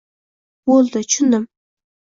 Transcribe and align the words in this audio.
Bo`ldi, 0.71 0.91
tushundim 1.11 1.49